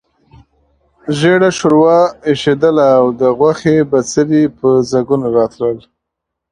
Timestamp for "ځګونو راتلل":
4.91-5.77